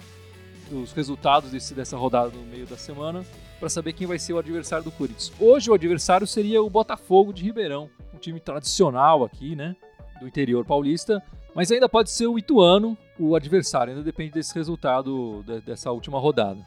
[0.71, 3.25] dos resultados desse- dessa rodada no meio da semana
[3.59, 5.33] para saber quem vai ser o adversário do Corinthians.
[5.39, 9.75] Hoje o adversário seria o Botafogo de Ribeirão, um time tradicional aqui, né,
[10.21, 11.23] do interior paulista,
[11.55, 16.19] mas ainda pode ser o Ituano o adversário, ainda depende desse resultado de- dessa última
[16.19, 16.59] rodada.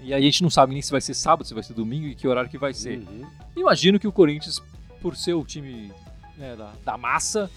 [0.00, 2.06] E aí a gente não sabe nem se vai ser sábado, se vai ser domingo
[2.06, 2.98] e que horário que vai ser.
[2.98, 3.26] Uhum.
[3.56, 4.62] Imagino que o Corinthians,
[5.00, 5.90] por ser o time
[6.36, 7.50] né, da, da massa,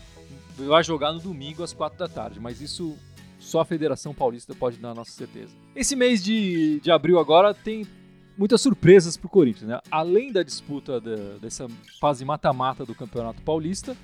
[0.58, 2.96] vai jogar no domingo às quatro da tarde, mas isso
[3.38, 5.52] só a Federação Paulista pode dar a nossa certeza.
[5.76, 7.86] Esse mês de, de abril agora tem
[8.38, 9.70] muitas surpresas para o Corinthians.
[9.70, 9.80] Né?
[9.89, 11.67] Além da disputa da- dessa
[12.00, 13.96] fase mata-mata do Campeonato Paulista,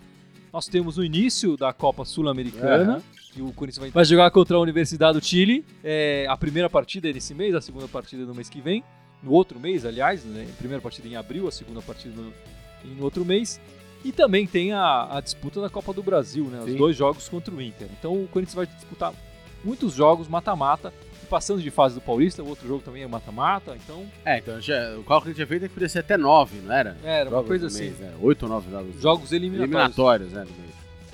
[0.51, 3.01] nós temos o início da Copa Sul-Americana, Aham.
[3.33, 5.65] que o Corinthians vai, vai jogar contra a Universidade do Chile.
[5.83, 8.83] É, a primeira partida é nesse mês, a segunda partida é no mês que vem.
[9.21, 10.47] No outro mês, aliás, né?
[10.49, 12.31] a primeira partida em abril, a segunda partida no,
[12.85, 13.59] em outro mês.
[14.05, 16.59] E também tem a, a disputa da Copa do Brasil, né?
[16.59, 16.77] Os Sim.
[16.77, 17.87] dois jogos contra o Inter.
[17.99, 19.11] Então o Corinthians vai disputar
[19.65, 20.93] muitos jogos mata-mata,
[21.27, 24.95] passando de fase do Paulista, o outro jogo também é mata-mata, então É, então já,
[24.97, 26.97] o cálculo que a gente tinha feito é que podia ser até nove, não era?
[27.03, 27.83] é, era uma Jogos coisa no assim.
[27.83, 28.11] mês, né?
[28.21, 29.01] Oito ou nove jogos.
[29.01, 29.73] Jogos eliminatórios.
[29.73, 30.45] eliminatórios, né.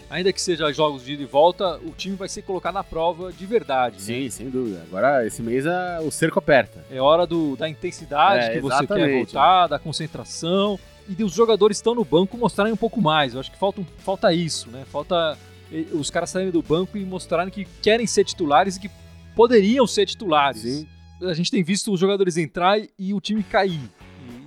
[0.10, 3.34] Ainda que seja jogos de ida e volta, o time vai ser colocado na prova
[3.34, 3.95] de verdade.
[3.95, 4.02] né?
[4.02, 4.84] Sim, sem dúvida.
[4.88, 6.86] Agora, esse mês, a- o cerco aperta.
[6.91, 11.78] É hora do, da intensidade É, que você quer voltar, da concentração e os jogadores
[11.78, 13.34] que estão no banco mostrarem um pouco mais.
[13.34, 14.84] Eu acho que falta, falta isso, né?
[14.91, 15.36] Falta
[15.71, 18.91] eh, os caras saírem do banco e mostrarem que querem ser titulares e que
[19.36, 20.62] poderiam ser titulares.
[20.62, 20.88] Sim.
[21.22, 23.89] A gente tem visto os jogadores entrar e o time cair.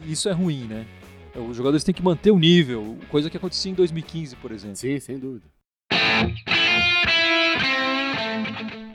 [0.05, 0.87] E isso é ruim, né?
[1.35, 4.77] Os jogadores têm que manter o nível, coisa que acontecia em 2015, por exemplo.
[4.77, 5.45] Sim, sem dúvida.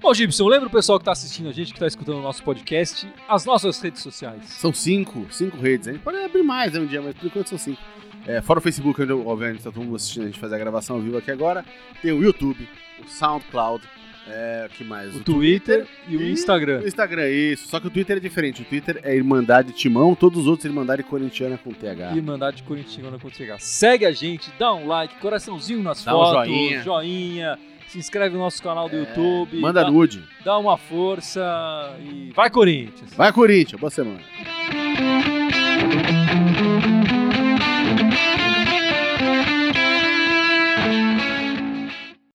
[0.02, 2.44] Bom, Gibson, lembra o pessoal que está assistindo a gente, que está escutando o nosso
[2.44, 4.46] podcast, as nossas redes sociais.
[4.46, 5.88] São cinco, cinco redes.
[5.88, 7.80] A gente pode abrir mais né, um dia, mas por enquanto são cinco.
[8.26, 10.96] É, fora o Facebook, onde obviamente está todo mundo assistindo a gente fazer a gravação
[10.96, 11.64] ao vivo aqui agora.
[12.02, 12.68] Tem o YouTube,
[13.00, 13.88] o SoundCloud,
[14.28, 15.16] é, que mais?
[15.16, 16.82] O Twitter e o Instagram.
[16.82, 17.68] O Instagram, isso.
[17.68, 18.62] Só que o Twitter é diferente.
[18.62, 22.16] O Twitter é Irmandade Timão, todos os outros Irmandade Corintiana com TH.
[22.16, 23.60] Irmandade Corintiana quando chegar.
[23.60, 26.84] Segue a gente, dá um like, coraçãozinho nas Dá um fotos, joinha.
[26.84, 30.24] joinha, se inscreve no nosso canal do É, YouTube, Manda dá, nude.
[30.46, 33.14] dá uma força e vai Corinthians!
[33.16, 33.80] Vai, Corinthians.
[33.82, 34.22] Boa semana.